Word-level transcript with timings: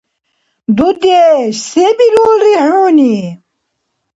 Дудеш, 0.75 1.51
се 1.69 1.85
бирулри 1.97 2.53
хӏуни? 2.65 3.15